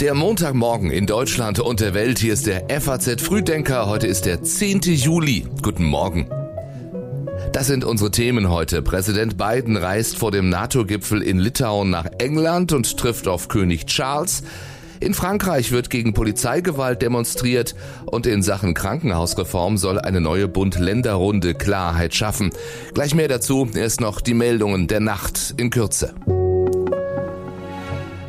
[0.00, 2.18] Der Montagmorgen in Deutschland und der Welt.
[2.18, 3.86] Hier ist der FAZ Frühdenker.
[3.86, 4.80] Heute ist der 10.
[4.80, 5.46] Juli.
[5.62, 6.28] Guten Morgen.
[7.52, 8.82] Das sind unsere Themen heute.
[8.82, 14.42] Präsident Biden reist vor dem NATO-Gipfel in Litauen nach England und trifft auf König Charles.
[14.98, 22.14] In Frankreich wird gegen Polizeigewalt demonstriert und in Sachen Krankenhausreform soll eine neue Bund-Länder-Runde Klarheit
[22.14, 22.50] schaffen.
[22.94, 26.14] Gleich mehr dazu, erst noch die Meldungen der Nacht in Kürze.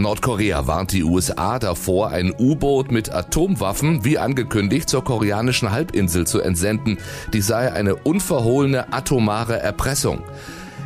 [0.00, 6.40] Nordkorea warnt die USA davor, ein U-Boot mit Atomwaffen wie angekündigt zur koreanischen Halbinsel zu
[6.40, 6.98] entsenden.
[7.32, 10.22] Die sei eine unverhohlene atomare Erpressung.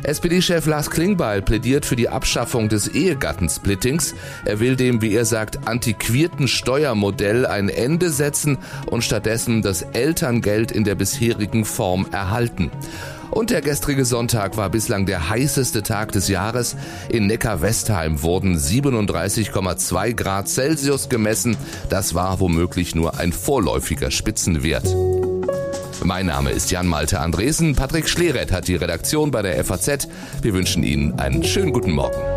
[0.03, 4.13] SPD-Chef Lars Klingbeil plädiert für die Abschaffung des Ehegattensplittings.
[4.45, 10.71] Er will dem, wie er sagt, antiquierten Steuermodell ein Ende setzen und stattdessen das Elterngeld
[10.71, 12.69] in der bisherigen Form erhalten.
[13.31, 16.75] Und der gestrige Sonntag war bislang der heißeste Tag des Jahres.
[17.09, 21.57] In Neckar-Westheim wurden 37,2 Grad Celsius gemessen.
[21.89, 24.95] Das war womöglich nur ein vorläufiger Spitzenwert.
[26.03, 27.75] Mein Name ist Jan-Malte Andresen.
[27.75, 30.07] Patrick Schleret hat die Redaktion bei der FAZ.
[30.41, 32.34] Wir wünschen Ihnen einen schönen guten Morgen.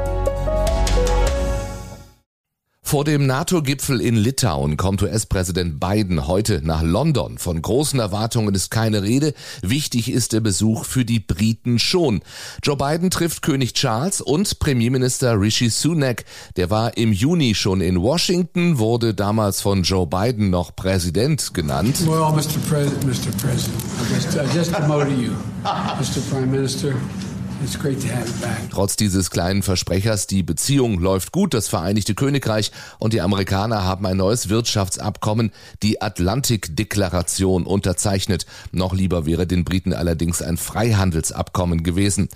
[2.89, 7.37] Vor dem NATO-Gipfel in Litauen kommt US-Präsident Biden heute nach London.
[7.37, 9.35] Von großen Erwartungen ist keine Rede.
[9.61, 12.23] Wichtig ist der Besuch für die Briten schon.
[12.63, 16.25] Joe Biden trifft König Charles und Premierminister Rishi Sunak.
[16.57, 22.07] Der war im Juni schon in Washington, wurde damals von Joe Biden noch Präsident genannt.
[22.07, 22.59] Well, Mr.
[22.71, 23.31] President, Mr.
[23.37, 24.71] President, I just, I just
[25.21, 26.21] you, Mr.
[26.31, 26.95] Prime Minister.
[28.71, 31.55] Trotz dieses kleinen Versprechers, die Beziehung läuft gut.
[31.55, 35.51] Das Vereinigte Königreich und die Amerikaner haben ein neues Wirtschaftsabkommen,
[35.83, 38.47] die Atlantikdeklaration, unterzeichnet.
[38.71, 42.29] Noch lieber wäre den Briten allerdings ein Freihandelsabkommen gewesen.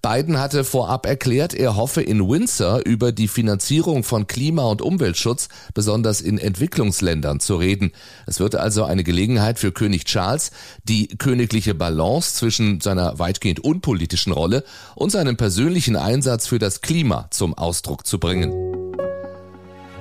[0.00, 5.48] Biden hatte vorab erklärt, er hoffe in Windsor über die Finanzierung von Klima- und Umweltschutz,
[5.74, 7.92] besonders in Entwicklungsländern, zu reden.
[8.26, 10.52] Es wird also eine Gelegenheit für König Charles,
[10.84, 17.26] die königliche Balance zwischen seiner weitgehend unpolitischen Rolle und seinen persönlichen Einsatz für das Klima
[17.30, 18.89] zum Ausdruck zu bringen.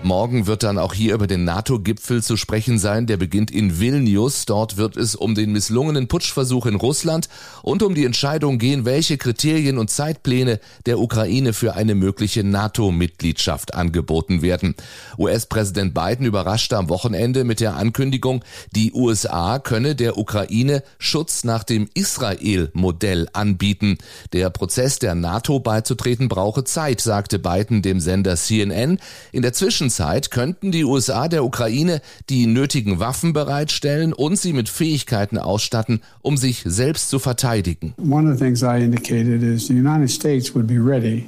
[0.02, 3.06] Morgen wird dann auch hier über den NATO-Gipfel zu sprechen sein.
[3.06, 4.46] Der beginnt in Vilnius.
[4.46, 7.28] Dort wird es um den misslungenen Putschversuch in Russland
[7.64, 13.74] und um die Entscheidung gehen, welche Kriterien und Zeitpläne der Ukraine für eine mögliche NATO-Mitgliedschaft
[13.74, 14.74] angeboten werden.
[15.18, 18.44] US-Präsident Biden überraschte am Wochenende mit der Ankündigung,
[18.74, 23.98] die USA könne der Ukraine Schutz nach dem Israel-Modell anbieten.
[24.32, 29.00] Der Prozess der NATO beizutreten brauche Zeit, sagte Biden dem Sender CNN.
[29.34, 34.54] In der Zwischen Zwischenzeit könnten die USA der Ukraine die nötigen Waffen bereitstellen und sie
[34.54, 37.96] mit Fähigkeiten ausstatten, um sich selbst zu verteidigen.
[37.98, 41.28] One of the things I indicated is the United States would be ready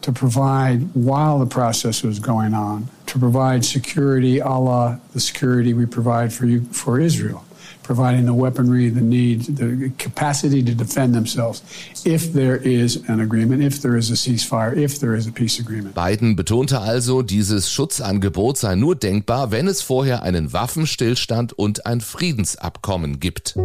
[0.00, 5.72] to provide while the process was going on, to provide security a la the security
[5.72, 7.44] we provide for you, for Israel
[7.82, 11.62] providing the weaponry, the need, the capacity to defend themselves
[12.04, 15.58] if there is an agreement, if there is a ceasefire, if there is a peace
[15.60, 15.94] agreement.
[15.94, 22.00] Biden betonte also, dieses Schutzangebot sei nur denkbar, wenn es vorher einen Waffenstillstand und ein
[22.00, 23.56] Friedensabkommen gibt.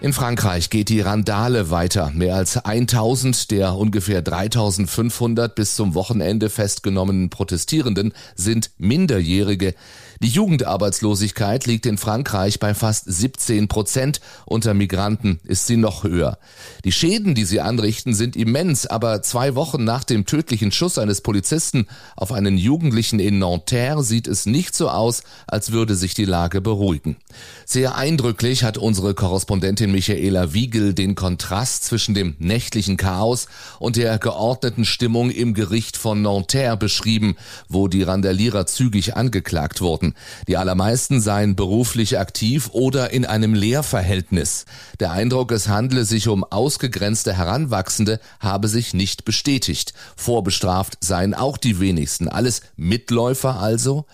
[0.00, 2.12] In Frankreich geht die Randale weiter.
[2.14, 9.74] Mehr als 1000 der ungefähr 3500 bis zum Wochenende festgenommenen Protestierenden sind Minderjährige.
[10.20, 14.20] Die Jugendarbeitslosigkeit liegt in Frankreich bei fast 17 Prozent.
[14.46, 16.38] Unter Migranten ist sie noch höher.
[16.84, 21.20] Die Schäden, die sie anrichten, sind immens, aber zwei Wochen nach dem tödlichen Schuss eines
[21.20, 21.86] Polizisten
[22.16, 26.60] auf einen Jugendlichen in Nanterre sieht es nicht so aus, als würde sich die Lage
[26.60, 27.16] beruhigen.
[27.64, 33.46] Sehr eindrücklich hat unsere Korrespondentin Michaela Wiegel den Kontrast zwischen dem nächtlichen Chaos
[33.78, 37.36] und der geordneten Stimmung im Gericht von Nanterre beschrieben,
[37.68, 40.14] wo die Randalierer zügig angeklagt wurden worden.
[40.46, 44.64] Die allermeisten seien beruflich aktiv oder in einem Lehrverhältnis.
[45.00, 49.92] Der Eindruck, es handle sich um ausgegrenzte Heranwachsende, habe sich nicht bestätigt.
[50.16, 52.28] Vorbestraft seien auch die wenigsten.
[52.28, 54.06] Alles Mitläufer also?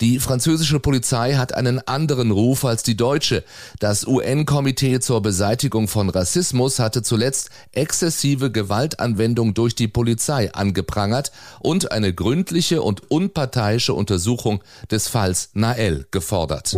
[0.00, 3.44] Die französische Polizei hat einen anderen Ruf als die deutsche.
[3.78, 11.92] Das UN-Komitee zur Beseitigung von Rassismus hatte zuletzt exzessive Gewaltanwendung durch die Polizei angeprangert und
[11.92, 16.76] eine gründliche und unparteiische Untersuchung des Falls Nael gefordert.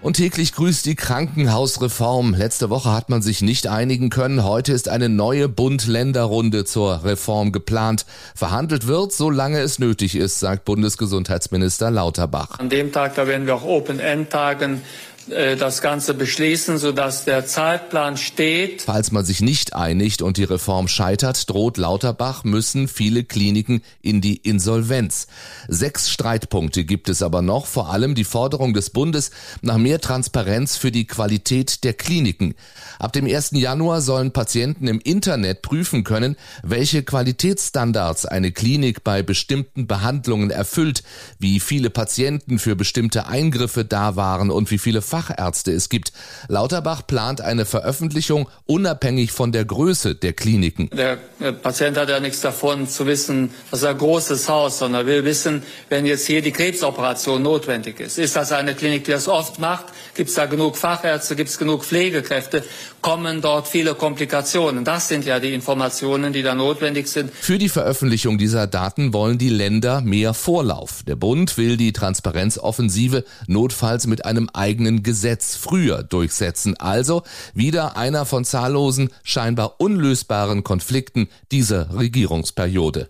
[0.00, 2.32] Und täglich grüßt die Krankenhausreform.
[2.32, 4.44] Letzte Woche hat man sich nicht einigen können.
[4.44, 8.06] Heute ist eine neue Bund-Länder-Runde zur Reform geplant.
[8.36, 12.60] Verhandelt wird, solange es nötig ist, sagt Bundesgesundheitsminister Lauterbach.
[12.60, 14.82] An dem Tag, da werden wir auch Open-End tagen
[15.30, 18.82] äh, das Ganze beschließen, sodass der Zeitplan steht.
[18.82, 24.20] Falls man sich nicht einigt und die Reform scheitert, droht Lauterbach, müssen viele Kliniken in
[24.20, 25.26] die Insolvenz.
[25.68, 29.30] Sechs Streitpunkte gibt es aber noch, vor allem die Forderung des Bundes
[29.62, 32.54] nach mehr Transparenz für die Qualität der Kliniken.
[32.98, 33.50] Ab dem 1.
[33.52, 41.02] Januar sollen Patienten im Internet prüfen können, welche Qualitätsstandards eine Klinik bei bestimmten Behandlungen erfüllt,
[41.38, 46.12] wie viele Patienten für bestimmte Eingriffe da waren und wie viele Fachärzte es gibt.
[46.48, 50.90] Lauterbach plant eine Veröffentlichung unabhängig von der Größe der Kliniken.
[50.92, 51.18] Der
[51.52, 55.62] Patient hat ja nichts davon zu wissen, dass er ein großes Haus, sondern will wissen,
[55.88, 58.18] wenn jetzt hier die Krebsoperation notwendig ist.
[58.18, 59.86] Ist das eine Klinik, die das oft macht?
[60.14, 61.34] Gibt es da genug Fachärzte?
[61.34, 62.62] Gibt es genug Pflegekräfte?
[63.00, 64.84] Kommen dort viele Komplikationen?
[64.84, 67.32] Das sind ja die Informationen, die da notwendig sind.
[67.32, 71.02] Für die Veröffentlichung dieser Daten wollen die Länder mehr Vorlauf.
[71.06, 76.76] Der Bund will die Transparenzoffensive notfalls mit einem eigenen Gesetz früher durchsetzen.
[76.76, 77.22] Also
[77.54, 83.08] wieder einer von zahllosen, scheinbar unlösbaren Konflikten dieser Regierungsperiode.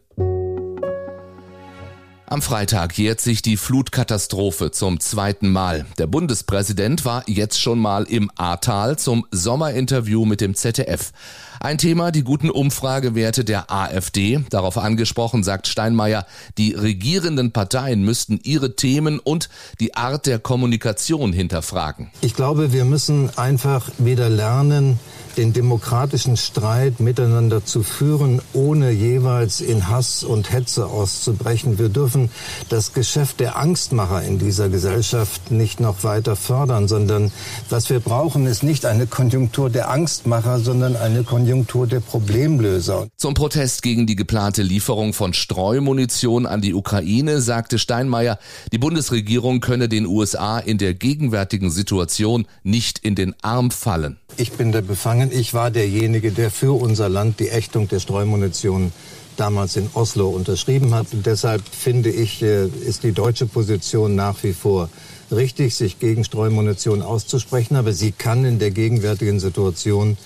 [2.31, 5.87] Am Freitag jährt sich die Flutkatastrophe zum zweiten Mal.
[5.97, 11.13] Der Bundespräsident war jetzt schon mal im Ahrtal zum Sommerinterview mit dem ZDF.
[11.59, 14.45] Ein Thema, die guten Umfragewerte der AfD.
[14.51, 16.27] Darauf angesprochen, sagt Steinmeier,
[16.59, 19.49] die regierenden Parteien müssten ihre Themen und
[19.81, 22.11] die Art der Kommunikation hinterfragen.
[22.21, 25.01] Ich glaube, wir müssen einfach wieder lernen,
[25.39, 31.79] den demokratischen Streit miteinander zu führen, ohne jeweils in Hass und Hetze auszubrechen.
[31.79, 32.29] Wir dürfen
[32.69, 37.31] das Geschäft der Angstmacher in dieser Gesellschaft nicht noch weiter fördern, sondern
[37.71, 43.07] was wir brauchen, ist nicht eine Konjunktur der Angstmacher, sondern eine Konjunktur der Problemlöser.
[43.17, 48.41] Zum Protest gegen die geplante Lieferung von Streumunition an die Ukraine sagte Steinmeier,
[48.73, 54.17] die Bundesregierung könne den USA in der gegenwärtigen Situation nicht in den Arm fallen.
[54.41, 55.33] Ich bin der Befangen.
[55.33, 58.93] Ich war derjenige, der für unser Land die Ächtung der Streumunition
[59.37, 61.09] damals in Oslo unterschrieben hat.
[61.13, 64.91] Und deshalb finde ich, äh, ist die deutsche Position nach wie vor
[65.33, 67.75] richtig, sich gegen Streumunition auszusprechen.
[67.75, 70.17] Aber sie kann in der gegenwärtigen Situation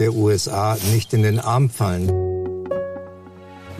[0.00, 2.29] der USA nicht in den Arm fallen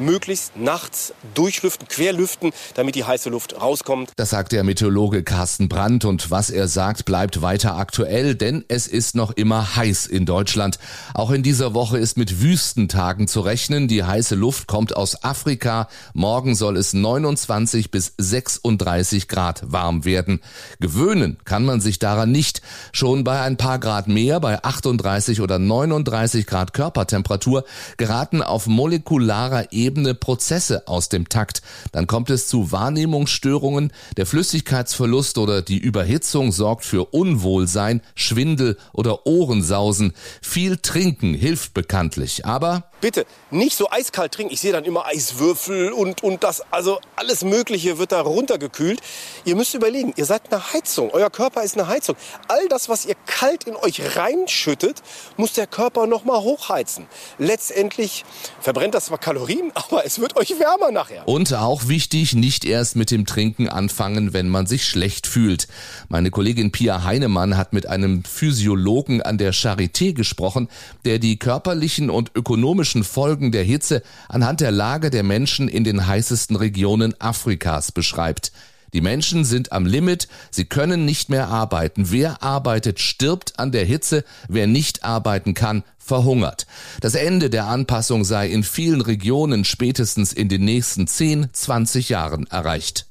[0.00, 4.10] möglichst nachts durchlüften, querlüften, damit die heiße Luft rauskommt.
[4.16, 8.86] Das sagt der Meteorologe Carsten Brandt und was er sagt, bleibt weiter aktuell, denn es
[8.86, 10.78] ist noch immer heiß in Deutschland.
[11.14, 13.88] Auch in dieser Woche ist mit Wüstentagen zu rechnen.
[13.88, 15.88] Die heiße Luft kommt aus Afrika.
[16.14, 20.40] Morgen soll es 29 bis 36 Grad warm werden.
[20.80, 22.62] Gewöhnen kann man sich daran nicht.
[22.92, 27.64] Schon bei ein paar Grad mehr, bei 38 oder 39 Grad Körpertemperatur,
[27.96, 31.62] geraten auf molekularer Ebene Ebene Prozesse aus dem Takt.
[31.90, 39.26] Dann kommt es zu Wahrnehmungsstörungen, der Flüssigkeitsverlust oder die Überhitzung sorgt für Unwohlsein, Schwindel oder
[39.26, 40.12] Ohrensausen.
[40.42, 44.52] Viel trinken hilft bekanntlich, aber bitte nicht so eiskalt trinken.
[44.52, 49.00] Ich sehe dann immer Eiswürfel und, und das, also alles Mögliche wird da runtergekühlt.
[49.44, 51.10] Ihr müsst überlegen, ihr seid eine Heizung.
[51.12, 52.16] Euer Körper ist eine Heizung.
[52.48, 55.02] All das, was ihr kalt in euch reinschüttet,
[55.36, 57.06] muss der Körper nochmal hochheizen.
[57.38, 58.24] Letztendlich
[58.60, 61.26] verbrennt das zwar Kalorien, aber es wird euch wärmer nachher.
[61.26, 65.68] Und auch wichtig, nicht erst mit dem Trinken anfangen, wenn man sich schlecht fühlt.
[66.08, 70.68] Meine Kollegin Pia Heinemann hat mit einem Physiologen an der Charité gesprochen,
[71.04, 76.06] der die körperlichen und ökonomischen Folgen der Hitze anhand der Lage der Menschen in den
[76.06, 78.52] heißesten Regionen Afrikas beschreibt.
[78.92, 82.10] Die Menschen sind am Limit, sie können nicht mehr arbeiten.
[82.10, 86.66] Wer arbeitet, stirbt an der Hitze, wer nicht arbeiten kann, verhungert.
[87.00, 92.46] Das Ende der Anpassung sei in vielen Regionen spätestens in den nächsten 10, 20 Jahren
[92.48, 93.06] erreicht.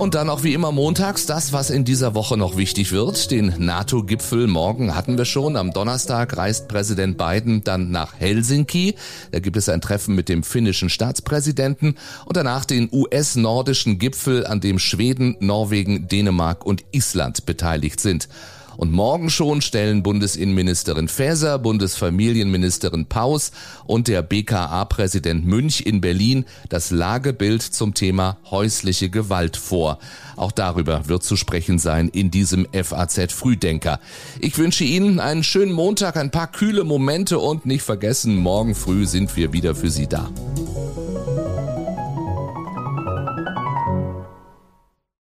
[0.00, 3.30] Und dann auch wie immer montags das, was in dieser Woche noch wichtig wird.
[3.30, 5.56] Den NATO-Gipfel morgen hatten wir schon.
[5.56, 8.94] Am Donnerstag reist Präsident Biden dann nach Helsinki.
[9.30, 14.62] Da gibt es ein Treffen mit dem finnischen Staatspräsidenten und danach den US-nordischen Gipfel, an
[14.62, 18.26] dem Schweden, Norwegen, Dänemark und Island beteiligt sind.
[18.80, 23.52] Und morgen schon stellen Bundesinnenministerin Faeser, Bundesfamilienministerin Paus
[23.84, 29.98] und der BKA-Präsident Münch in Berlin das Lagebild zum Thema häusliche Gewalt vor.
[30.34, 34.00] Auch darüber wird zu sprechen sein in diesem FAZ Frühdenker.
[34.40, 39.04] Ich wünsche Ihnen einen schönen Montag, ein paar kühle Momente und nicht vergessen, morgen früh
[39.04, 40.30] sind wir wieder für Sie da.